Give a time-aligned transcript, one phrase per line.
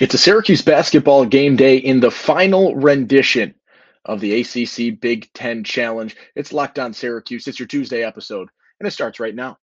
[0.00, 3.54] It's a Syracuse basketball game day in the final rendition
[4.06, 6.16] of the ACC Big Ten Challenge.
[6.34, 7.46] It's Locked On Syracuse.
[7.46, 8.48] It's your Tuesday episode,
[8.80, 9.58] and it starts right now.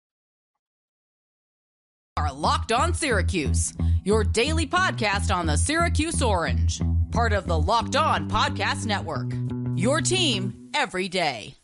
[2.17, 6.81] Are Locked On Syracuse, your daily podcast on the Syracuse Orange,
[7.11, 9.31] part of the Locked On Podcast Network.
[9.75, 11.57] Your team every day.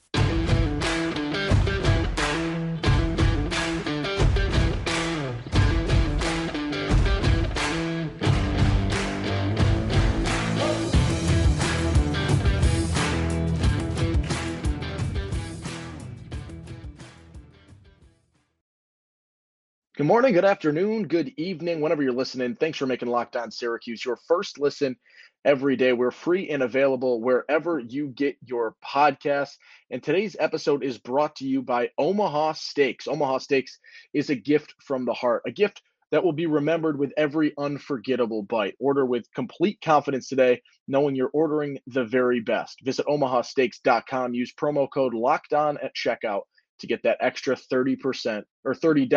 [20.00, 22.56] Good morning, good afternoon, good evening, whenever you're listening.
[22.56, 24.96] Thanks for making Locked On Syracuse your first listen
[25.44, 25.92] every day.
[25.92, 29.57] We're free and available wherever you get your podcasts.
[29.92, 33.09] And today's episode is brought to you by Omaha Steaks.
[33.09, 33.78] Omaha Steaks
[34.14, 35.81] is a gift from the heart, a gift
[36.12, 38.76] that will be remembered with every unforgettable bite.
[38.80, 42.80] Order with complete confidence today, knowing you're ordering the very best.
[42.86, 46.44] Visit omahasteaks.com, use promo code locked on at checkout
[46.80, 49.10] to get that extra 30% or $30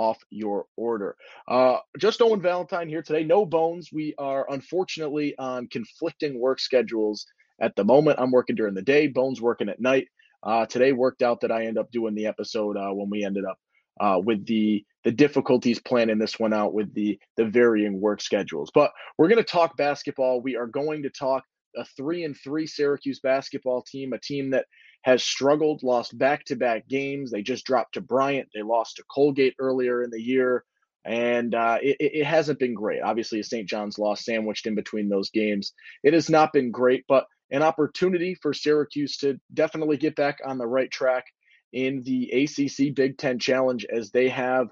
[0.00, 1.14] off your order.
[1.46, 3.22] Uh, just Owen Valentine here today.
[3.22, 3.90] No bones.
[3.92, 7.26] We are unfortunately on conflicting work schedules
[7.60, 8.18] at the moment.
[8.18, 10.08] I'm working during the day, Bones working at night.
[10.42, 13.44] Uh, today worked out that I end up doing the episode uh, when we ended
[13.44, 13.58] up
[14.00, 18.70] uh, with the the difficulties planning this one out with the the varying work schedules.
[18.72, 20.40] But we're going to talk basketball.
[20.40, 21.44] We are going to talk
[21.76, 24.64] a three and three Syracuse basketball team, a team that
[25.02, 27.30] has struggled, lost back to back games.
[27.30, 28.48] They just dropped to Bryant.
[28.54, 30.64] They lost to Colgate earlier in the year.
[31.04, 33.00] And uh, it, it hasn't been great.
[33.02, 33.66] Obviously, a St.
[33.66, 35.72] John's loss sandwiched in between those games.
[36.02, 40.58] It has not been great, but an opportunity for Syracuse to definitely get back on
[40.58, 41.24] the right track
[41.72, 44.68] in the ACC Big Ten Challenge as they have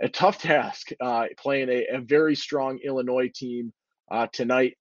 [0.00, 3.72] a tough task uh, playing a, a, very strong Illinois team
[4.10, 4.76] uh, tonight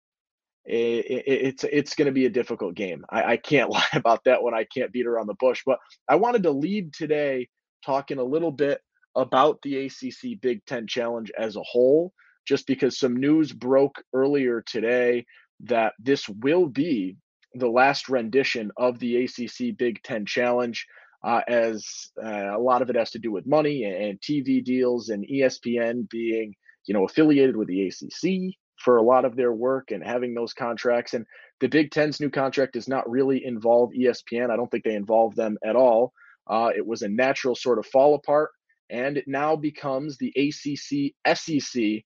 [0.65, 3.05] it, it, it's it's going to be a difficult game.
[3.09, 4.53] I, I can't lie about that one.
[4.53, 5.63] I can't beat around the bush.
[5.65, 7.49] But I wanted to lead today
[7.85, 8.81] talking a little bit
[9.15, 12.13] about the ACC Big Ten Challenge as a whole,
[12.47, 15.25] just because some news broke earlier today
[15.61, 17.17] that this will be
[17.55, 20.85] the last rendition of the ACC Big Ten Challenge.
[21.21, 25.09] Uh, as uh, a lot of it has to do with money and TV deals
[25.09, 29.91] and ESPN being, you know, affiliated with the ACC for a lot of their work
[29.91, 31.13] and having those contracts.
[31.13, 31.25] And
[31.59, 34.49] the Big Ten's new contract does not really involve ESPN.
[34.49, 36.13] I don't think they involve them at all.
[36.47, 38.51] Uh, it was a natural sort of fall apart,
[38.89, 42.03] and it now becomes the ACC SEC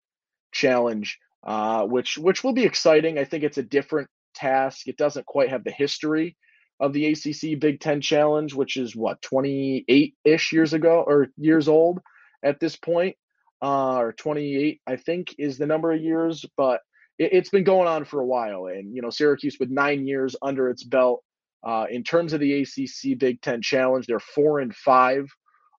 [0.51, 3.17] challenge, uh, which which will be exciting.
[3.17, 4.87] I think it's a different task.
[4.87, 6.35] It doesn't quite have the history
[6.79, 11.69] of the ACC Big Ten challenge, which is what 28 ish years ago or years
[11.69, 12.01] old
[12.43, 13.15] at this point
[13.63, 16.81] uh, or 28, I think is the number of years, but
[17.17, 18.65] it, has been going on for a while.
[18.65, 21.23] And, you know, Syracuse with nine years under its belt.
[21.65, 25.25] Uh, in terms of the ACC Big Ten Challenge, they're four and five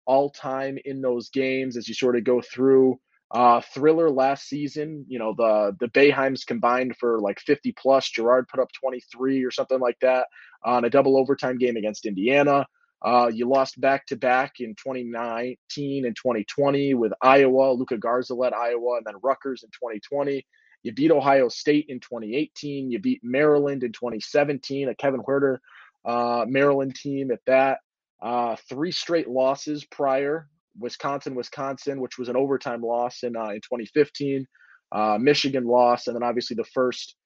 [0.06, 2.98] all time in those games as you sort of go through.
[3.30, 8.08] Uh, thriller last season, you know, the the Boeheims combined for like 50 plus.
[8.08, 10.26] Girard put up 23 or something like that
[10.64, 12.64] on a double overtime game against Indiana.
[13.04, 17.72] Uh, you lost back to back in 2019 and 2020 with Iowa.
[17.72, 20.44] Luka Garza led Iowa, and then Rutgers in 2020.
[20.82, 22.90] You beat Ohio State in 2018.
[22.90, 25.58] You beat Maryland in 2017, a Kevin Huerter
[26.04, 27.78] uh, Maryland team at that.
[28.22, 30.48] Uh, three straight losses prior
[30.78, 34.46] Wisconsin, Wisconsin, which was an overtime loss in, uh, in 2015.
[34.92, 37.16] Uh, Michigan loss, and then obviously the first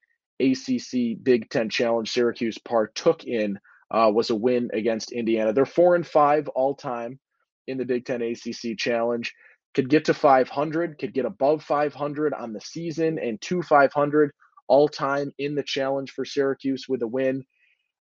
[0.40, 3.58] ACC Big Ten Challenge Syracuse partook in
[3.90, 5.52] uh, was a win against Indiana.
[5.52, 7.18] They're four and five all time
[7.66, 9.32] in the Big Ten ACC Challenge.
[9.74, 14.32] Could get to 500, could get above 500 on the season, and two 500
[14.66, 17.44] all time in the challenge for Syracuse with a win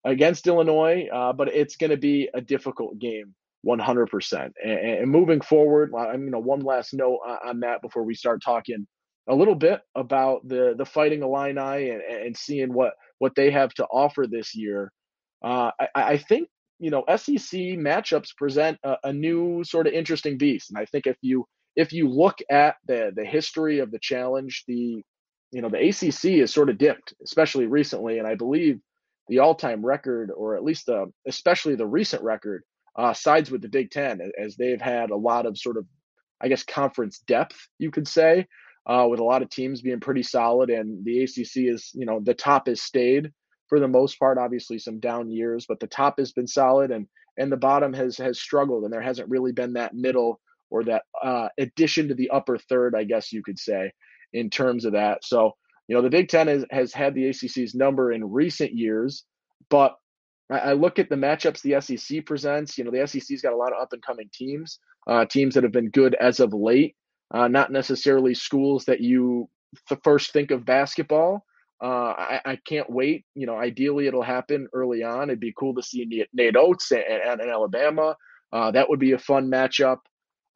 [0.05, 1.07] against Illinois.
[1.11, 3.33] Uh, but it's going to be a difficult game,
[3.65, 4.51] 100%.
[4.63, 8.41] And, and moving forward, I'm you know, one last note on that before we start
[8.43, 8.87] talking
[9.27, 13.73] a little bit about the the Fighting Illini and, and seeing what what they have
[13.75, 14.91] to offer this year.
[15.45, 16.49] Uh, I, I, think
[16.79, 21.05] you know SEC matchups present a, a, new sort of interesting beast, and I think
[21.05, 21.45] if you
[21.75, 25.03] if you look at the the history of the challenge, the
[25.51, 28.79] you know the ACC is sort of dipped, especially recently, and I believe
[29.27, 32.63] the all time record, or at least the especially the recent record,
[32.95, 35.85] uh, sides with the Big Ten as they've had a lot of sort of
[36.41, 38.47] I guess conference depth, you could say,
[38.87, 42.19] uh, with a lot of teams being pretty solid, and the ACC is you know
[42.19, 43.31] the top has stayed
[43.67, 44.37] for the most part.
[44.37, 47.07] Obviously, some down years, but the top has been solid, and
[47.37, 50.39] and the bottom has has struggled, and there hasn't really been that middle
[50.69, 53.91] or that uh, addition to the upper third, I guess you could say,
[54.33, 55.23] in terms of that.
[55.23, 55.53] So,
[55.87, 59.23] you know, the Big Ten has, has had the ACC's number in recent years,
[59.69, 59.95] but
[60.51, 62.77] I, I look at the matchups the SEC presents.
[62.77, 65.63] You know, the SEC's got a lot of up and coming teams, uh, teams that
[65.63, 66.95] have been good as of late,
[67.33, 69.49] uh, not necessarily schools that you
[69.87, 71.45] th- first think of basketball.
[71.85, 73.25] Uh, I, I, can't wait.
[73.35, 75.29] You know, ideally it'll happen early on.
[75.29, 78.15] It'd be cool to see Nate Oats and, and, and Alabama.
[78.51, 79.99] Uh, that would be a fun matchup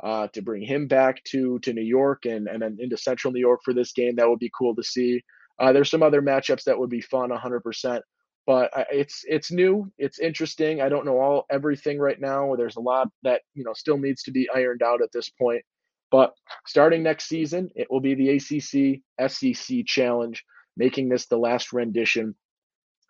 [0.03, 3.39] uh, to bring him back to to New York and and then into Central New
[3.39, 4.15] York for this game.
[4.15, 5.21] That would be cool to see.
[5.59, 8.01] Uh, there's some other matchups that would be fun, 100%.
[8.47, 10.81] But it's it's new, it's interesting.
[10.81, 12.55] I don't know all everything right now.
[12.55, 15.61] There's a lot that you know still needs to be ironed out at this point.
[16.09, 16.33] But
[16.65, 20.43] starting next season, it will be the ACC SEC Challenge,
[20.79, 22.33] making this the last rendition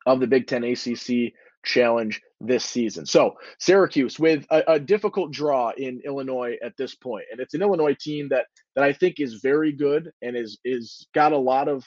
[0.05, 1.33] of the Big Ten ACC
[1.63, 3.05] challenge this season.
[3.05, 7.61] So Syracuse with a, a, difficult draw in Illinois at this point, and it's an
[7.61, 8.45] Illinois team that
[8.75, 11.85] that I think is very good and is is got a lot of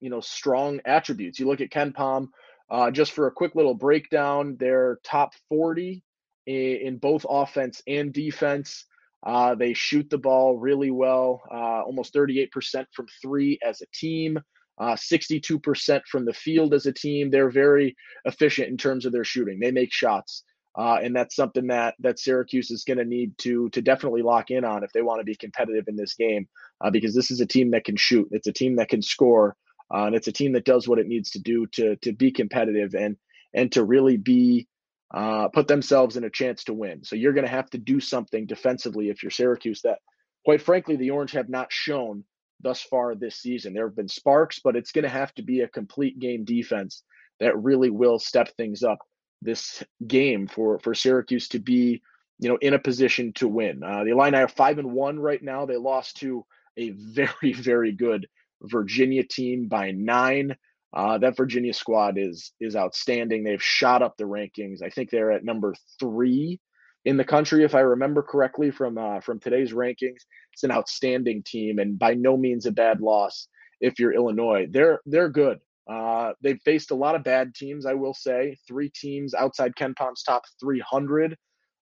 [0.00, 1.40] you know strong attributes.
[1.40, 2.28] You look at KenPom,
[2.70, 6.04] uh, just for a quick little breakdown, they're top 40
[6.46, 8.84] in, in both offense and defense.
[9.24, 12.48] Uh, they shoot the ball really well, uh, almost 38%
[12.92, 14.38] from three as a team
[14.78, 17.30] uh, 62% from the field as a team.
[17.30, 19.58] They're very efficient in terms of their shooting.
[19.60, 20.44] They make shots.
[20.78, 24.50] Uh, and that's something that that Syracuse is going to need to to definitely lock
[24.50, 26.46] in on if they want to be competitive in this game,
[26.82, 28.28] uh, because this is a team that can shoot.
[28.30, 29.56] It's a team that can score,
[29.92, 32.30] uh, and it's a team that does what it needs to do to to be
[32.30, 33.16] competitive and
[33.54, 34.68] and to really be
[35.14, 37.04] uh, put themselves in a chance to win.
[37.04, 40.00] So you're going to have to do something defensively if you're Syracuse that,
[40.44, 42.24] quite frankly, the Orange have not shown
[42.60, 43.74] thus far this season.
[43.74, 47.02] There have been sparks, but it's going to have to be a complete game defense
[47.40, 48.98] that really will step things up
[49.42, 52.02] this game for for Syracuse to be,
[52.38, 53.82] you know, in a position to win.
[53.82, 55.66] Uh, the Illini are five and one right now.
[55.66, 56.44] They lost to
[56.76, 58.26] a very very good
[58.62, 60.56] Virginia team by nine.
[60.92, 63.44] Uh, that Virginia squad is is outstanding.
[63.44, 64.82] They've shot up the rankings.
[64.82, 66.60] I think they're at number three
[67.06, 70.26] in the country, if I remember correctly from uh, from today's rankings.
[70.52, 73.48] It's an outstanding team and by no means a bad loss.
[73.80, 75.60] If you're Illinois, they're they're good.
[75.88, 78.56] Uh, they've faced a lot of bad teams, I will say.
[78.66, 81.36] Three teams outside KenPom's top 300.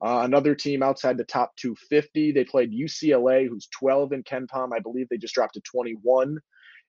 [0.03, 2.31] Uh, another team outside the top 250.
[2.31, 4.71] They played UCLA, who's 12 in KenPom.
[4.73, 6.39] I believe they just dropped to 21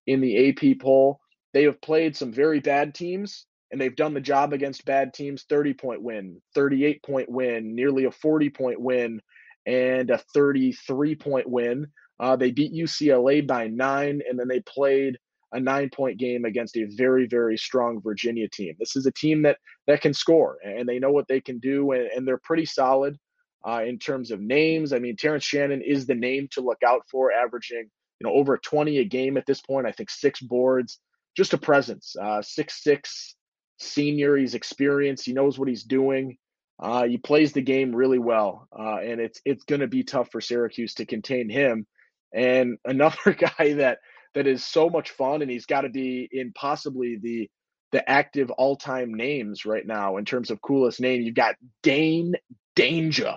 [0.06, 1.20] in the AP poll.
[1.52, 5.44] They have played some very bad teams and they've done the job against bad teams
[5.48, 9.20] 30 point win 38 point win nearly a 40 point win
[9.66, 11.86] and a 33 point win.
[12.20, 15.18] Uh, they beat ucla by nine and then they played
[15.52, 18.74] a nine point game against a very very strong virginia team.
[18.78, 21.92] This is a team that that can score and they know what they can do
[21.92, 23.18] and, and they're pretty solid
[23.66, 24.92] uh, in terms of names.
[24.92, 27.88] I mean terrence shannon is the name to look out for averaging
[28.20, 29.86] you know over 20 a game at this point.
[29.86, 30.98] I think six boards
[31.34, 33.36] just a presence uh, six six
[33.82, 34.36] senior.
[34.36, 35.24] He's experienced.
[35.24, 36.38] He knows what he's doing.
[36.80, 40.30] Uh, he plays the game really well, uh, and it's it's going to be tough
[40.32, 41.86] for Syracuse to contain him.
[42.34, 43.98] And another guy that
[44.34, 47.48] that is so much fun, and he's got to be in possibly the
[47.92, 51.22] the active all time names right now in terms of coolest name.
[51.22, 52.34] You've got Dain
[52.74, 53.36] Dainja,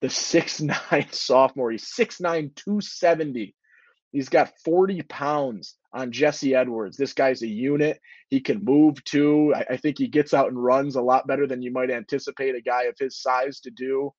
[0.00, 1.72] the six nine sophomore.
[1.72, 3.54] He's six nine two seventy.
[4.12, 6.96] He's got 40 pounds on Jesse Edwards.
[6.96, 8.00] This guy's a unit.
[8.28, 9.52] He can move too.
[9.54, 12.54] I, I, think he gets out and runs a lot better than you might anticipate
[12.54, 14.10] a guy of his size to do.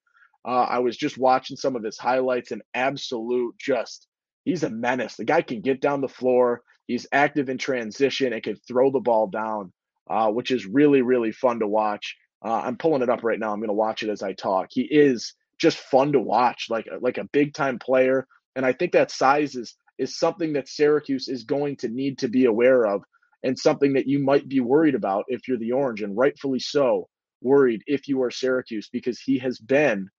[0.45, 4.07] Uh, I was just watching some of his highlights and absolute just,
[4.45, 5.15] he's a menace.
[5.15, 6.61] The guy can get down the floor.
[6.85, 9.71] He's active in transition and can throw the ball down,
[10.09, 12.15] uh, which is really, really fun to watch.
[12.43, 13.51] Uh, I'm pulling it up right now.
[13.51, 14.67] I'm going to watch it as I talk.
[14.69, 18.27] He is just fun to watch, like like a big time player.
[18.57, 22.27] And I think that size is is something that Syracuse is going to need to
[22.27, 23.03] be aware of
[23.43, 27.09] and something that you might be worried about if you're the Orange, and rightfully so,
[27.41, 30.09] worried if you are Syracuse because he has been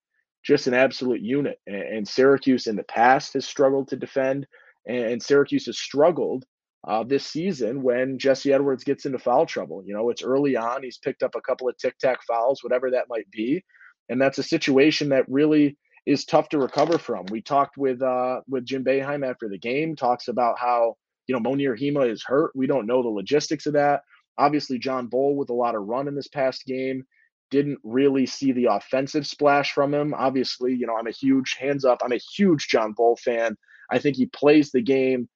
[0.45, 1.59] just an absolute unit.
[1.67, 4.47] And, Syracuse in the past has struggled to defend,
[4.87, 6.45] and Syracuse has struggled
[6.87, 9.83] uh, this season when Jesse Edwards gets into foul trouble.
[9.87, 10.83] You know, it's early on.
[10.83, 13.65] He's picked up a couple of tic tac fouls, whatever that might be.
[14.11, 17.27] And that's a situation that really is tough to recover from.
[17.31, 20.97] We talked with uh, with Jim Boeheim after the game, talks about how
[21.27, 22.53] you know Mounir Hima is hurt.
[22.55, 24.03] We don't know the logistics of that.
[24.37, 27.05] Obviously, John Bol with a lot of run in this past game
[27.51, 30.13] didn't really see the offensive splash from him.
[30.15, 32.01] Obviously, you know I'm a huge hands up.
[32.05, 33.57] I'm a huge John Bol fan.
[33.91, 35.29] I think he plays the game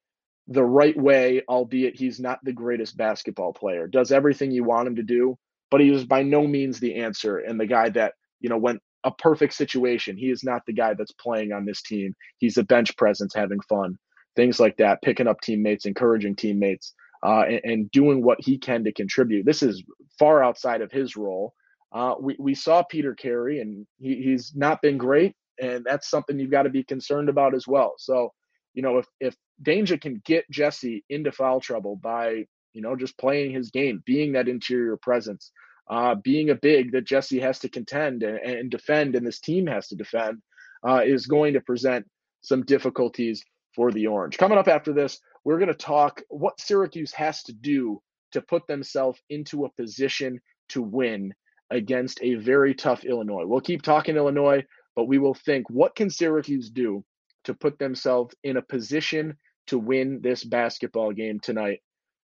[0.49, 3.87] the right way, albeit he's not the greatest basketball player.
[3.87, 5.39] Does everything you want him to do,
[5.71, 8.81] but he was by no means the answer and the guy that you know went
[9.09, 10.19] a perfect situation.
[10.19, 12.15] He is not the guy that's playing on this team.
[12.37, 13.97] He's a bench presence, having fun,
[14.37, 16.93] things like that, picking up teammates, encouraging teammates,
[17.25, 19.47] uh, and, and, doing what he can to contribute.
[19.47, 19.83] This is
[20.19, 21.55] far outside of his role.
[21.91, 26.38] Uh, we, we saw Peter Carey, and he, he's not been great, and that's something
[26.38, 27.95] you've got to be concerned about as well.
[27.97, 28.33] So,
[28.75, 33.19] you know, if if Dainja can get Jesse into foul trouble by you know just
[33.19, 35.50] playing his game, being that interior presence,
[35.90, 39.66] uh, being a big that Jesse has to contend and, and, defend, and this team
[39.66, 40.42] has to defend,
[40.87, 42.07] uh, is going to present
[42.42, 43.42] some difficulties
[43.75, 44.38] for the Orange.
[44.38, 48.02] Coming up after this, we're going to talk what Syracuse has to do
[48.33, 50.40] to put themselves into a position
[50.71, 51.33] to win
[51.71, 53.45] against a very tough Illinois.
[53.47, 54.64] We'll keep talking Illinois,
[54.97, 57.04] but we will think what can Syracuse do
[57.45, 59.37] to put themselves in a position
[59.68, 61.80] to win this basketball game tonight.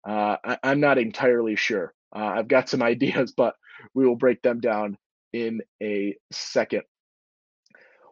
[0.09, 1.93] Uh, I, am not entirely sure.
[2.15, 3.55] Uh, I've got some ideas, but
[3.95, 4.97] we will break them down
[5.33, 6.83] in a second.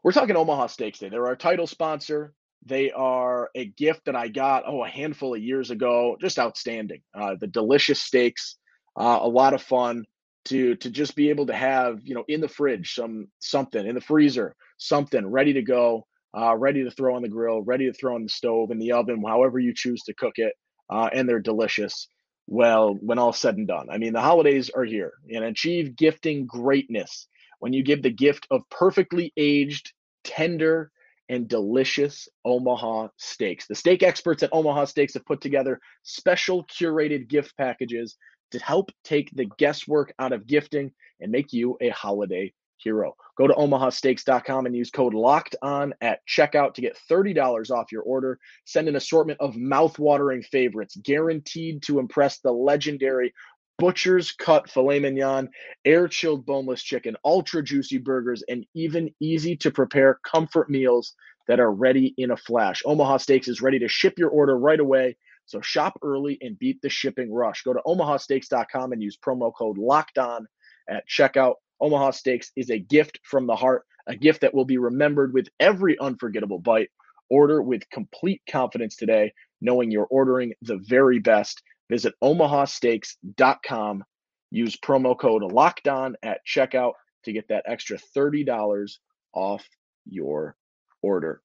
[0.03, 1.09] We're talking Omaha Steaks Day.
[1.09, 2.33] They're our title sponsor.
[2.65, 6.17] They are a gift that I got, oh, a handful of years ago.
[6.21, 7.03] Just outstanding.
[7.15, 8.57] Uh, the delicious steaks,
[8.99, 10.05] uh, a lot of fun
[10.47, 13.95] to to just be able to have, you know, in the fridge some something, in
[13.95, 17.93] the freezer, something ready to go, uh, ready to throw on the grill, ready to
[17.93, 20.53] throw on the stove, in the oven, however you choose to cook it,
[20.91, 22.09] uh, and they're delicious.
[22.51, 26.47] Well, when all said and done, I mean, the holidays are here, and achieve gifting
[26.47, 27.29] greatness
[27.59, 29.93] when you give the gift of perfectly aged,
[30.25, 30.91] tender,
[31.29, 33.67] and delicious Omaha steaks.
[33.67, 38.17] The steak experts at Omaha Steaks have put together special curated gift packages
[38.53, 43.15] to help take the guesswork out of gifting and make you a holiday hero.
[43.37, 48.03] Go to omahasteaks.com and use code locked on at checkout to get $30 off your
[48.03, 48.39] order.
[48.65, 53.33] Send an assortment of mouth-watering favorites guaranteed to impress the legendary
[53.79, 55.49] butcher's cut filet mignon,
[55.85, 61.15] air chilled boneless chicken, ultra juicy burgers, and even easy to prepare comfort meals
[61.47, 62.83] that are ready in a flash.
[62.85, 65.17] Omaha Steaks is ready to ship your order right away.
[65.47, 67.63] So shop early and beat the shipping rush.
[67.63, 70.47] Go to omahasteaks.com and use promo code locked on
[70.89, 71.55] at checkout.
[71.81, 75.49] Omaha Steaks is a gift from the heart, a gift that will be remembered with
[75.61, 76.91] every unforgettable bite.
[77.31, 81.63] Order with complete confidence today, knowing you're ordering the very best.
[81.91, 84.05] Visit omahasteaks.com.
[84.51, 86.93] Use promo code locked on at checkout
[87.25, 88.93] to get that extra $30
[89.35, 89.69] off
[90.07, 90.57] your
[91.03, 91.43] order.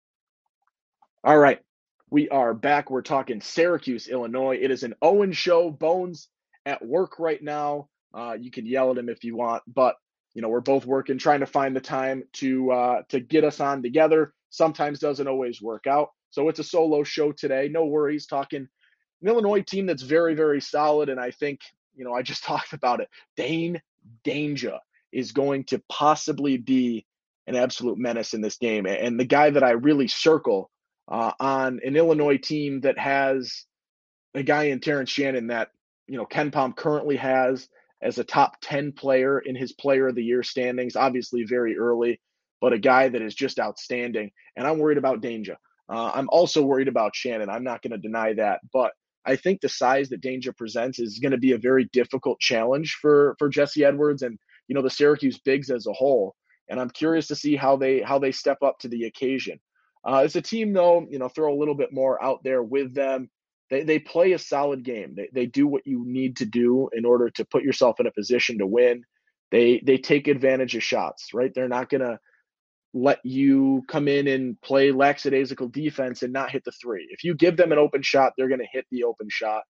[1.23, 1.59] All right,
[2.09, 2.89] we are back.
[2.89, 4.57] We're talking Syracuse, Illinois.
[4.61, 5.69] It is an Owen show.
[5.71, 6.29] Bones
[6.65, 7.89] at work right now.
[8.13, 9.95] Uh, you can yell at him if you want, but
[10.33, 13.59] you know we're both working, trying to find the time to uh, to get us
[13.59, 14.33] on together.
[14.49, 17.69] Sometimes doesn't always work out, so it's a solo show today.
[17.71, 18.25] No worries.
[18.25, 18.67] Talking
[19.23, 21.09] an Illinois team that's very, very solid.
[21.09, 21.61] And I think,
[21.95, 23.09] you know, I just talked about it.
[23.35, 23.81] Dain
[24.25, 24.79] Dainja
[25.11, 27.05] is going to possibly be
[27.47, 28.85] an absolute menace in this game.
[28.85, 30.69] And the guy that I really circle
[31.07, 33.65] uh, on an Illinois team that has
[34.33, 35.69] a guy in Terrence Shannon that,
[36.07, 37.67] you know, KenPom currently has
[38.03, 42.19] as a top 10 player in his player of the year standings, obviously very early,
[42.61, 44.31] but a guy that is just outstanding.
[44.55, 45.55] And I'm worried about Dainja.
[45.89, 47.49] Uh, I'm also worried about Shannon.
[47.49, 48.59] I'm not going to deny that.
[48.71, 48.91] But
[49.25, 52.97] I think the size that Dainja presents is going to be a very difficult challenge
[53.01, 56.35] for for Jesse Edwards and you know the Syracuse bigs as a whole.
[56.69, 59.59] And I'm curious to see how they how they step up to the occasion.
[60.05, 62.93] Uh, as a team, though, you know, throw a little bit more out there with
[62.93, 63.29] them.
[63.73, 65.15] They they play a solid game.
[65.15, 68.11] They they do what you need to do in order to put yourself in a
[68.11, 69.03] position to win.
[69.49, 71.51] They they take advantage of shots, right?
[71.55, 72.19] They're not gonna
[72.93, 77.07] let you come in and play lackadaisical defense and not hit the three.
[77.09, 79.63] If you give them an open shot, they're to hit the open shot.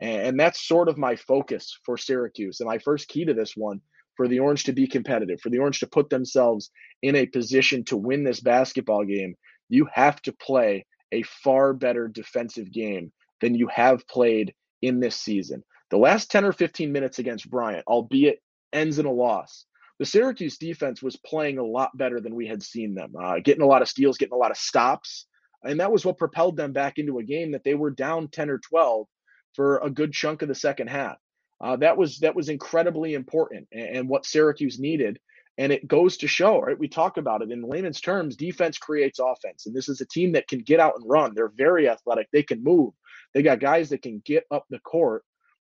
[0.00, 2.60] And that's sort of my focus for Syracuse.
[2.60, 3.80] And my first key to this one
[4.18, 6.70] for the Orange to be competitive, for the Orange to put themselves
[7.00, 9.34] in a position to win this basketball game,
[9.70, 15.16] you have to play a far better defensive game than you have played in this
[15.16, 15.62] season.
[15.90, 18.40] The last 10 or 15 minutes against Bryant, albeit
[18.72, 19.64] ends in a loss,
[19.98, 23.62] the Syracuse defense was playing a lot better than we had seen them, uh, getting
[23.62, 25.26] a lot of steals, getting a lot of stops.
[25.62, 28.50] And that was what propelled them back into a game that they were down 10
[28.50, 29.06] or 12
[29.54, 31.16] for a good chunk of the second half.
[31.60, 35.18] Uh, that was that was incredibly important and, and, what Syracuse needed.
[35.56, 36.78] And it goes to show, right?
[36.78, 38.36] We talk about it in layman's terms.
[38.36, 41.32] Defense creates offense, and this is a team that can get out and run.
[41.34, 42.28] They're very athletic.
[42.30, 42.92] They can move.
[43.36, 45.22] They got guys that can get up the court,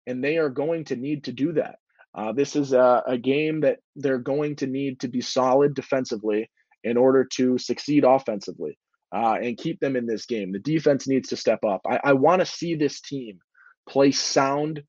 [0.07, 1.77] and they are going to need to do that.
[2.15, 6.51] Uh, this is a, a, game that they're going to need to be solid defensively
[6.83, 8.79] in order to succeed offensively
[9.15, 10.51] uh, and keep them in this game.
[10.51, 11.83] The defense needs to step up.
[11.87, 13.39] I, I want to see this team
[13.87, 14.83] play sound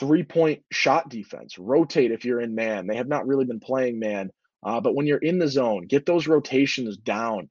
[0.00, 2.88] three point shot defense, rotate if you're in man.
[2.88, 4.30] They have not really been playing man
[4.64, 7.48] Uh, but when you're in the zone, get those rotations down.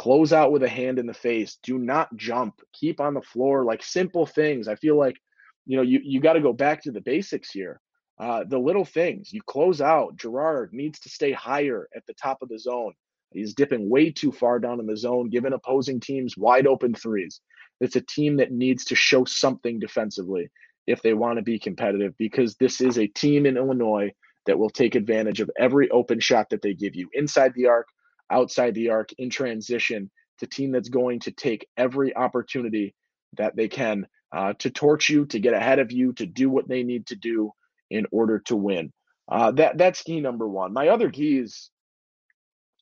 [0.00, 1.58] Close out with a hand in the face.
[1.62, 2.62] Do not jump.
[2.72, 3.66] Keep on the floor.
[3.66, 4.66] Like simple things.
[4.66, 5.20] I feel like,
[5.66, 7.82] you know, you, you got to go back to the basics here.
[8.18, 9.30] Uh, the little things.
[9.30, 10.16] You close out.
[10.16, 12.94] girard needs to stay higher at the top of the zone.
[13.34, 17.42] He's dipping way too far down in the zone, giving opposing teams wide open threes.
[17.82, 20.48] It's a team that needs to show something defensively
[20.86, 24.12] if they want to be competitive because this is a team in Illinois
[24.46, 27.86] that will take advantage of every open shot that they give you inside the arc,
[28.30, 30.10] outside the arc, in transition.
[30.42, 32.94] A team that's going to take every opportunity
[33.36, 36.66] that they can uh, to torch you, to get ahead of you, to do what
[36.68, 37.52] they need to do
[37.90, 38.92] in order to win.
[39.30, 40.72] Uh, that that's key number one.
[40.72, 41.70] My other key is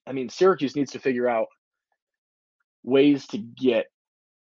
[0.06, 1.48] I mean, Syracuse needs to figure out
[2.82, 3.86] ways to get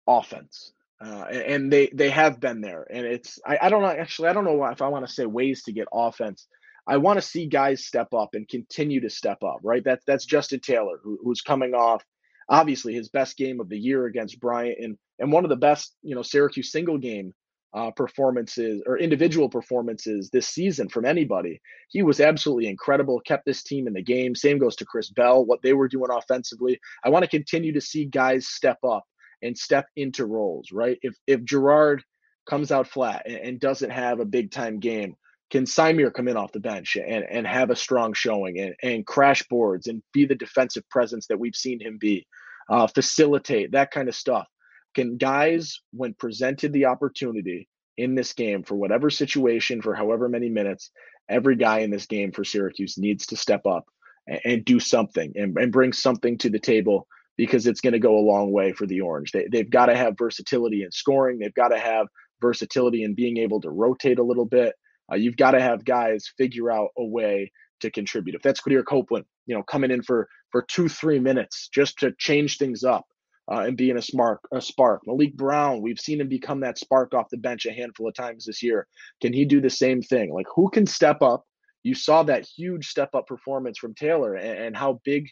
[0.07, 0.71] offense.
[1.03, 4.33] Uh, and they they have been there, and it's I, I don't know actually I
[4.33, 6.47] don't know if I want to say ways to get offense.
[6.87, 9.59] I want to see guys step up and continue to step up.
[9.63, 12.03] Right, that's that's Justin Taylor who, who's coming off
[12.49, 15.95] obviously his best game of the year against Bryant and and one of the best
[16.01, 17.33] you know Syracuse single game
[17.73, 21.59] uh, performances or individual performances this season from anybody.
[21.89, 24.33] He was absolutely incredible, kept this team in the game.
[24.33, 26.79] Same goes to Chris Bell, what they were doing offensively.
[27.03, 29.03] I want to continue to see guys step up
[29.41, 30.97] and step into roles, right?
[31.01, 32.03] If if Girard
[32.49, 35.15] comes out flat and, and doesn't have a big time game,
[35.51, 39.05] can Symir come in off the bench and, and have a strong showing and, and
[39.05, 42.25] crash boards and be the defensive presence that we've seen him be,
[42.69, 44.47] uh, facilitate that kind of stuff?
[44.95, 50.49] Can guys, when presented the opportunity in this game for whatever situation, for however many
[50.49, 50.89] minutes,
[51.29, 53.85] every guy in this game for Syracuse needs to step up
[54.27, 57.99] and, and do something and, and, bring something to the table because it's going to
[57.99, 59.31] go a long way for the Orange.
[59.31, 62.07] They, they've got to have versatility in scoring, they've got to have
[62.41, 64.73] versatility in being able to rotate a little bit.
[65.11, 68.35] Uh, you've got to have guys figure out a way to contribute.
[68.35, 72.13] If that's Quadir Copeland, you know, coming in for for two, three minutes just to
[72.17, 73.05] change things up,
[73.51, 74.41] uh, and being a spark.
[74.51, 75.01] A spark.
[75.05, 78.45] Malik Brown, we've seen him become that spark off the bench a handful of times
[78.45, 78.87] this year.
[79.21, 80.33] Can he do the same thing?
[80.33, 81.45] Like who can step up?
[81.83, 85.29] You saw that huge step up performance from Taylor and, and how big,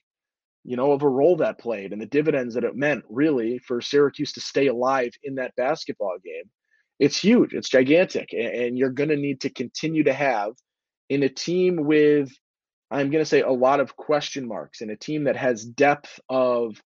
[0.64, 3.82] you know, of a role that played and the dividends that it meant really for
[3.82, 6.44] Syracuse to stay alive in that basketball game.
[7.00, 7.54] It's huge.
[7.54, 10.54] It's gigantic, and, you're going to need to continue to have
[11.10, 12.32] in a team with
[12.92, 16.20] I'm going to say a lot of question marks in a team that has depth
[16.30, 16.82] of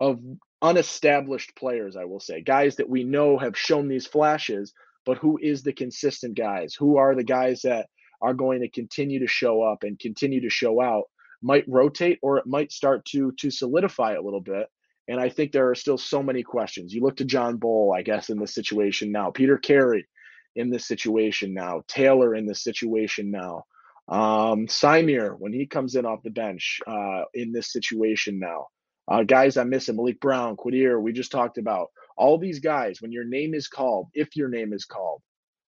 [0.00, 0.20] of
[0.62, 4.72] unestablished players, I will say, guys that we know have shown these flashes,
[5.04, 6.74] but who is the consistent guys?
[6.74, 7.88] Who are the guys that
[8.20, 11.04] are going to continue to show up and continue to show out?
[11.42, 14.68] Might rotate or it might start to to solidify a little bit.
[15.08, 16.92] And I think there are still so many questions.
[16.92, 20.06] You look to John Bol, I guess, in this situation now, Peter Carey
[20.54, 23.64] in this situation now, Taylor in this situation now.
[24.08, 28.66] Um, Symir, when he comes in off the bench uh, in this situation now.
[29.06, 31.88] Uh, guys I'm missing, Malik Brown, Quadir, we just talked about.
[32.16, 35.22] All these guys, when your name is called, if your name is called,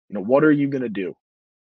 [0.09, 1.15] you know, what are you going to do?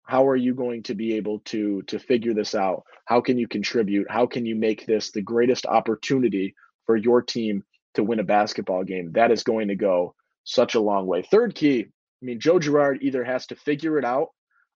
[0.05, 2.83] How are you going to be able to to figure this out?
[3.05, 4.11] How can you contribute?
[4.11, 6.55] How can you make this the greatest opportunity
[6.91, 7.63] for your team
[7.95, 9.13] to win a basketball game?
[9.13, 11.23] That is going to go such a long way.
[11.23, 14.31] Third key, I mean, Joe Girard either has to figure it out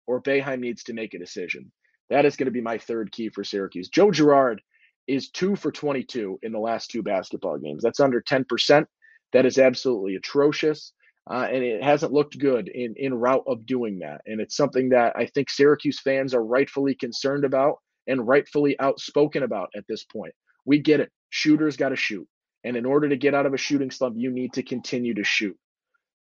[0.07, 1.72] or Boeheim needs to make a decision.
[2.11, 3.88] That is going to be my third key for Syracuse.
[3.88, 4.62] Joe Girard
[5.09, 7.83] is two for 22 in the last two basketball games.
[7.83, 8.87] That's under 10%.
[9.33, 10.92] That is absolutely atrocious.
[11.29, 14.20] Uh, and it hasn't looked good in, in route of doing that.
[14.27, 19.42] And it's something that I think Syracuse fans are rightfully concerned about and rightfully outspoken
[19.42, 20.33] about at this point.
[20.64, 21.11] We get it.
[21.34, 22.28] Shooters got to shoot.
[22.62, 25.24] And in order to get out of a shooting slump, you need to continue to
[25.24, 25.58] shoot.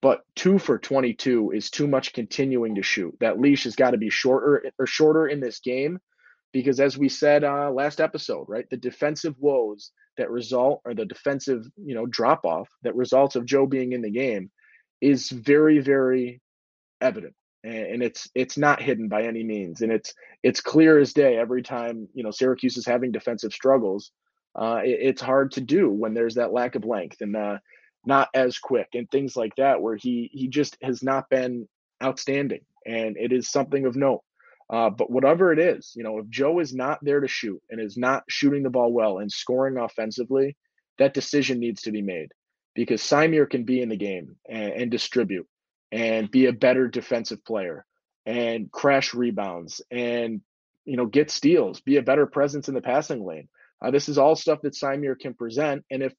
[0.04, 3.18] But two for 22 is too much continuing to shoot.
[3.20, 6.00] That leash has got to be shorter or shorter in this game
[6.52, 11.06] because as we said uh, last episode right the defensive woes that result or the
[11.06, 14.50] defensive you know drop off that results of joe being in the game
[15.02, 16.42] is very very
[17.02, 21.38] evident and it's it's not hidden by any means and it's it's clear as day
[21.38, 24.12] every time you know syracuse is having defensive struggles
[24.60, 27.58] uh, it, it's hard to do when there's that lack of length and uh,
[28.06, 31.68] not as quick and things like that where he he just has not been
[32.04, 34.24] outstanding and it is something of note
[34.70, 37.82] uh, but whatever it is, you know, if Joe is not there to shoot and
[37.82, 40.56] is not shooting the ball well and scoring offensively,
[41.00, 42.32] that decision needs to be made
[42.76, 45.48] because Symir can be in the game and, and distribute
[45.92, 47.84] and be a better defensive player
[48.28, 50.42] and crash rebounds and
[50.86, 53.50] you know get steals, be a better presence in the passing lane.
[53.82, 56.14] Uh, this is all stuff that Symir can present, and if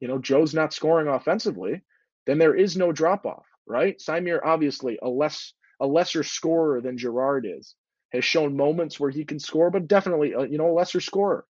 [0.00, 1.82] you know Joe's not scoring offensively,
[2.26, 3.98] then there is no drop off, right?
[3.98, 7.74] Symir obviously a less a lesser scorer than Girard is.
[8.12, 11.44] has shown moments where he can score, but definitely, uh, you know, a lesser scorer.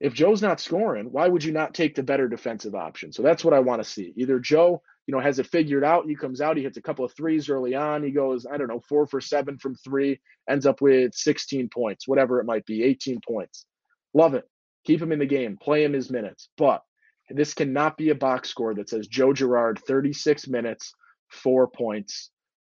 [0.00, 3.12] If Joe's not scoring, why would you not take the better defensive option?
[3.12, 4.12] So that's what I want to see.
[4.16, 6.06] Either Joe, you know, has it figured out.
[6.06, 8.04] He comes out, he hits a couple of threes early on.
[8.04, 12.06] He goes, I don't know, four for seven from three, ends up with 16 points,
[12.06, 13.64] whatever it might be, 18 points.
[14.12, 14.44] Love it.
[14.84, 16.50] Keep him in the game, play him his minutes.
[16.58, 16.82] But
[17.30, 20.92] this cannot be a box score that says Joe Girard, 36 minutes,
[21.30, 22.30] four points,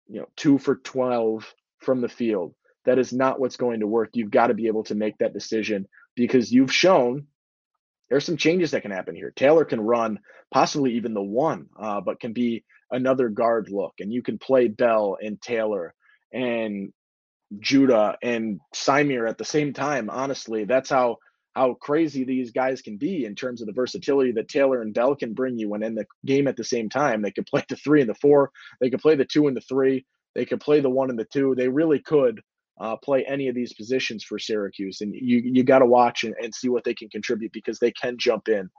[0.07, 2.55] you know, two for 12 from the field.
[2.85, 4.09] That is not what's going to work.
[4.13, 7.27] You've got to be able to make that decision because you've shown
[8.13, 9.33] there's some changes that can happen here.
[9.35, 10.19] Taylor can run
[10.51, 14.67] possibly even the one, uh, but can be another guard look, and you can play
[14.67, 15.95] Bell and Taylor
[16.31, 16.93] and
[17.59, 20.11] Judah and Symir at the same time.
[20.11, 21.17] Honestly, that's how
[21.55, 25.15] how crazy these guys can be in terms of the versatility that Taylor and Bell
[25.15, 27.23] can bring you when in the game at the same time.
[27.23, 29.61] They could play the three and the four, they could play the two and the
[29.61, 31.55] three, they could play the one and the two.
[31.55, 32.41] They really could
[32.79, 35.01] uh, play any of these positions for Syracuse.
[35.01, 37.91] And you you got to watch and, and see what they can contribute because they
[37.91, 38.69] can jump in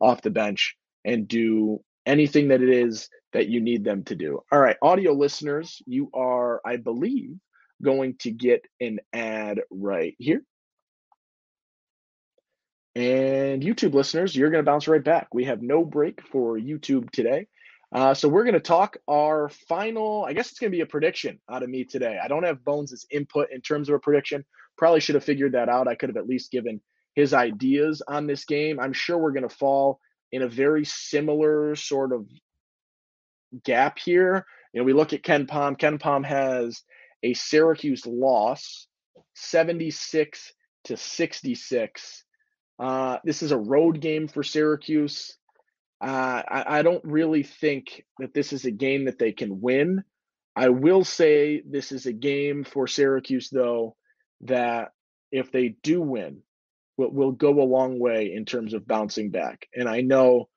[0.00, 4.40] off the bench and do anything that it is that you need them to do.
[4.50, 7.36] All right, audio listeners, you are, I believe,
[7.82, 10.42] going to get an ad right here.
[12.94, 15.28] And YouTube listeners, you're going to bounce right back.
[15.32, 17.46] We have no break for YouTube today.
[17.90, 20.24] Uh, so we're going to talk our final.
[20.24, 22.18] I guess it's going to be a prediction out of me today.
[22.22, 24.44] I don't have Bones' input in terms of a prediction.
[24.76, 25.88] Probably should have figured that out.
[25.88, 26.80] I could have at least given
[27.14, 28.78] his ideas on this game.
[28.78, 32.26] I'm sure we're going to fall in a very similar sort of
[33.64, 34.44] gap here.
[34.72, 35.78] You know, we look at KenPom.
[35.78, 36.82] Ken Palm has
[37.22, 38.86] a Syracuse loss,
[39.34, 40.52] 76
[40.84, 42.24] to 66.
[42.78, 45.37] Uh, this is a road game for Syracuse.
[46.00, 50.04] Uh, I, I don't really think that this is a game that they can win.
[50.54, 53.96] I will say this is a game for Syracuse, though,
[54.42, 54.90] that
[55.32, 56.42] if they do win,
[56.96, 59.66] will, will go a long way in terms of bouncing back.
[59.74, 60.48] And I know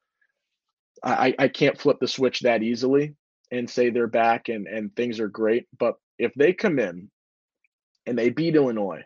[1.03, 3.15] I, I can't flip the switch that easily
[3.49, 5.65] and say they're back and, and things are great.
[5.77, 7.09] But if they come in
[8.05, 9.03] and they beat Illinois,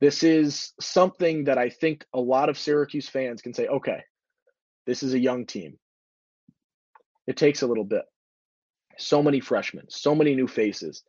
[0.00, 4.02] this is something that I think a lot of Syracuse fans can say, okay,
[4.86, 5.78] this is a young team.
[7.26, 8.04] It takes a little bit.
[8.98, 11.02] So many freshmen, so many new faces.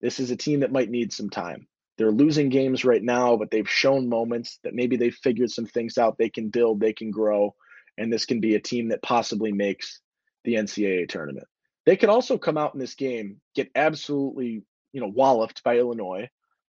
[0.00, 1.66] This is a team that might need some time.
[1.96, 5.96] They're losing games right now, but they've shown moments that maybe they've figured some things
[5.96, 6.18] out.
[6.18, 7.54] They can build, they can grow,
[7.96, 10.00] and this can be a team that possibly makes
[10.44, 11.46] the NCAA tournament.
[11.86, 16.28] They could also come out in this game, get absolutely, you know, walloped by Illinois,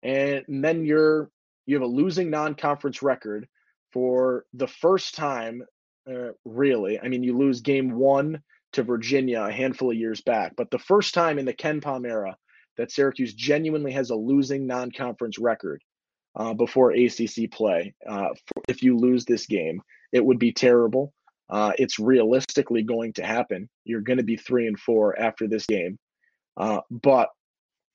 [0.04, 1.30] and then you're
[1.66, 3.48] you have a losing non-conference record
[3.92, 5.64] for the first time
[6.10, 7.00] uh, really.
[7.00, 8.42] I mean, you lose game one
[8.74, 12.36] to Virginia a handful of years back, but the first time in the KenPom era
[12.78, 15.82] that Syracuse genuinely has a losing non conference record
[16.36, 17.94] uh, before ACC play.
[18.08, 18.30] Uh,
[18.68, 21.14] if you lose this game, it would be terrible.
[21.50, 23.70] Uh, it's realistically going to happen.
[23.84, 25.98] You're going to be three and four after this game.
[26.58, 27.30] Uh, but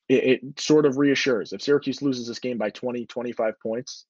[0.07, 4.05] it, it, sort of reassures if Syracuse loses this game by 20, 25 points,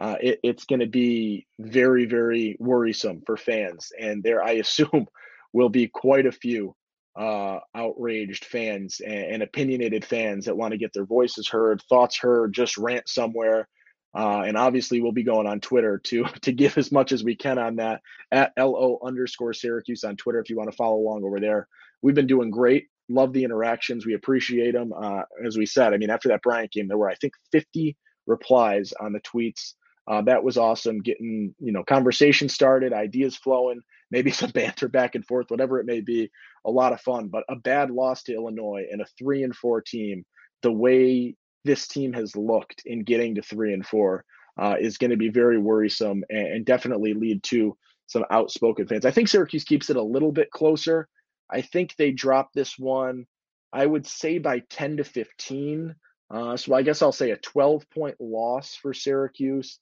[0.00, 3.92] uh, it, it's going to be very, very worrisome for fans.
[4.00, 5.06] And there, I assume,
[5.52, 6.74] will be quite a few
[7.18, 12.16] uh, outraged fans and, and, opinionated fans that want to get their voices heard, thoughts
[12.16, 13.68] heard, just rant somewhere.
[14.16, 17.36] Uh, and obviously, we'll be going on Twitter to to give as much as we
[17.36, 18.00] can on that
[18.32, 21.68] at lo underscore Syracuse on Twitter if you want to follow along over there.
[22.00, 22.86] We've been doing great.
[23.08, 24.06] Love the interactions.
[24.06, 24.92] We appreciate them.
[24.92, 27.96] Uh, as we said, I mean, after that Bryant game, there were I think 50
[28.26, 29.74] replies on the tweets
[30.10, 30.98] uh, that was awesome.
[30.98, 35.86] Getting you know conversation started, ideas flowing, maybe some banter back and forth, whatever it
[35.86, 36.30] may be.
[36.66, 37.28] A lot of fun.
[37.28, 40.24] But a bad loss to Illinois and a three and four team,
[40.62, 44.24] the way this team has looked in getting to three and four
[44.58, 47.76] uh, is going to be very worrisome and, and definitely lead to
[48.08, 49.06] some outspoken fans.
[49.06, 51.06] I think Syracuse keeps it a little bit closer.
[51.48, 53.26] I think they drop this one.
[53.72, 55.94] I would say by 10 to 15.
[56.32, 59.78] Uh, so I guess I'll say a 12 point loss for Syracuse.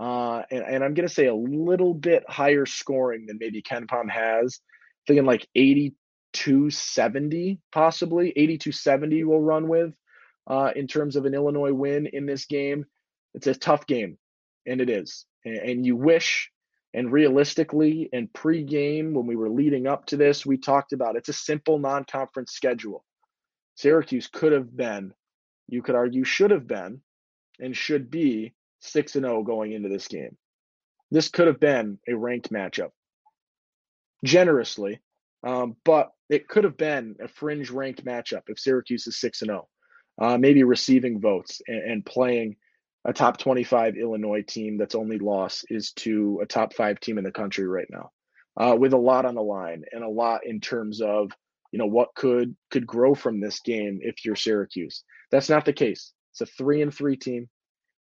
[0.00, 4.10] Uh, and, and I'm going to say a little bit higher scoring than maybe KenPom
[4.10, 4.58] has.
[5.06, 8.32] Thinking like 82 70, possibly.
[8.34, 9.92] 82 70 will run with
[10.46, 12.86] uh, in terms of an Illinois win in this game.
[13.34, 14.16] It's a tough game,
[14.66, 15.26] and it is.
[15.44, 16.50] And, and you wish,
[16.94, 21.16] and realistically, and pre game, when we were leading up to this, we talked about
[21.16, 23.04] it's a simple non conference schedule.
[23.76, 25.12] Syracuse could have been,
[25.68, 27.02] you could argue, should have been,
[27.60, 30.36] and should be 6 and 0 going into this game.
[31.10, 32.90] This could have been a ranked matchup,
[34.24, 35.00] generously,
[35.46, 39.48] um, but it could have been a fringe ranked matchup if Syracuse is 6 and
[39.50, 39.68] 0.
[40.20, 42.56] uh, maybe receiving votes and, and playing
[43.06, 47.24] a top 25 Illinois team that's only loss is to a top five team in
[47.24, 48.10] the country right now,
[48.58, 51.32] uh, with a lot on the line and a lot in terms of
[51.72, 55.02] you know what could could grow from this game if you're Syracuse.
[55.30, 56.12] That's not the case.
[56.32, 57.48] It's a three and three team.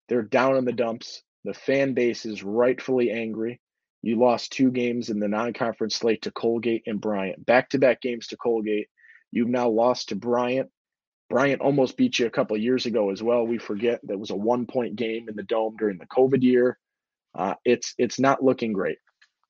[0.08, 1.22] They're down in the dumps.
[1.44, 3.60] The fan base is rightfully angry.
[4.02, 8.36] You lost two games in the non-conference slate to Colgate and Bryant, back-to-back games to
[8.36, 8.88] Colgate.
[9.30, 10.70] You've now lost to Bryant
[11.32, 13.46] Bryant almost beat you a couple years ago as well.
[13.46, 16.78] We forget that was a one point game in the dome during the COVID year.
[17.34, 18.98] Uh, it's it's not looking great,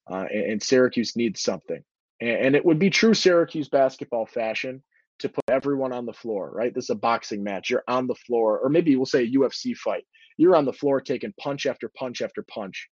[0.09, 1.83] uh, and, and, Syracuse needs something.
[2.21, 4.85] And, and, it would be true Syracuse basketball fashion
[5.19, 6.53] to put everyone on the floor.
[6.55, 7.69] Right, this is a boxing match.
[7.69, 10.05] You're on the floor, or maybe we'll say a UFC fight.
[10.37, 12.89] You're on the floor taking punch after punch after punch.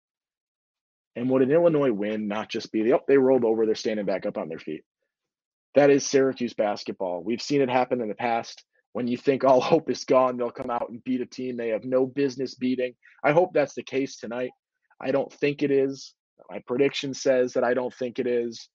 [1.17, 4.07] And would an Illinois win not just be the oh they rolled over, they're standing
[4.07, 4.85] back up on their feet?
[5.75, 7.23] That is Syracuse basketball.
[7.23, 10.51] We've seen it happen in the past when you think all hope is gone, they'll
[10.51, 12.95] come out and beat a team they have no business beating.
[13.25, 14.51] I hope that's the case tonight.
[15.01, 16.15] I don't think it is.
[16.51, 18.69] My prediction says that I don't think it is.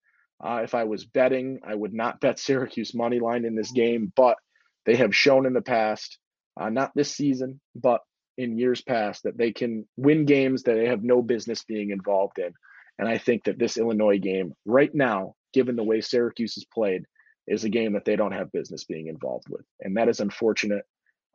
[0.43, 4.11] Uh, if I was betting, I would not bet Syracuse money line in this game,
[4.15, 4.37] but
[4.85, 6.17] they have shown in the past,
[6.59, 8.01] uh, not this season, but
[8.37, 12.39] in years past, that they can win games that they have no business being involved
[12.39, 12.53] in.
[12.97, 17.03] And I think that this Illinois game, right now, given the way Syracuse has played,
[17.47, 19.65] is a game that they don't have business being involved with.
[19.81, 20.83] And that is unfortunate.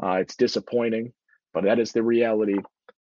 [0.03, 1.13] Uh, it's disappointing,
[1.55, 2.57] but that is the reality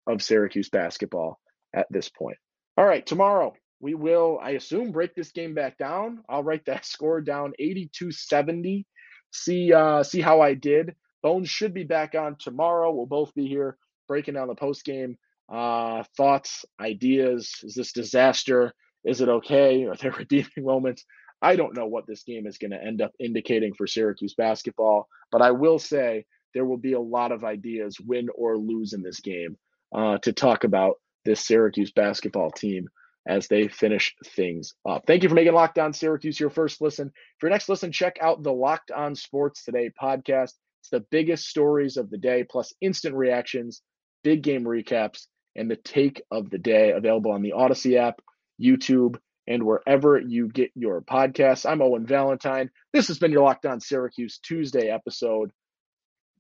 [0.07, 1.39] of Syracuse basketball
[1.73, 2.37] at this point.
[2.77, 6.23] All right, tomorrow we will, I assume, break this game back down.
[6.29, 8.85] I'll write that score down 82 70.
[9.31, 10.95] See, uh, see how I did.
[11.21, 12.91] Bones should be back on tomorrow.
[12.91, 13.77] We'll both be here
[14.09, 15.17] breaking down the post game
[15.51, 17.61] uh, thoughts, ideas.
[17.63, 18.73] Is this disaster?
[19.05, 19.85] Is it okay?
[19.85, 21.05] Are there redeeming moments?
[21.41, 25.07] I don't know what this game is going to end up indicating for Syracuse basketball,
[25.31, 29.01] but I will say there will be a lot of ideas, win or lose in
[29.01, 29.57] this game,
[29.95, 32.89] uh, to talk about this Syracuse basketball team
[33.27, 35.03] as they finish things up.
[35.05, 37.11] Thank you for making Locked On Syracuse your first listen.
[37.37, 40.53] For your next listen, check out the Locked On Sports Today podcast.
[40.81, 43.81] It's the biggest stories of the day, plus instant reactions,
[44.23, 48.21] big game recaps, and the take of the day available on the Odyssey app,
[48.61, 51.69] YouTube, and wherever you get your podcasts.
[51.69, 52.69] I'm Owen Valentine.
[52.93, 55.51] This has been your Locked On Syracuse Tuesday episode.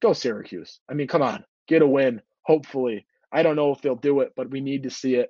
[0.01, 0.79] Go Syracuse.
[0.89, 3.05] I mean, come on, get a win, hopefully.
[3.31, 5.29] I don't know if they'll do it, but we need to see it.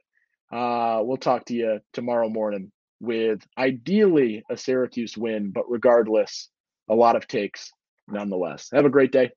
[0.51, 6.49] Uh, we'll talk to you tomorrow morning with ideally a Syracuse win, but regardless,
[6.89, 7.71] a lot of takes
[8.07, 8.69] nonetheless.
[8.73, 9.31] Have a great day.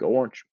[0.00, 0.44] Go Orange.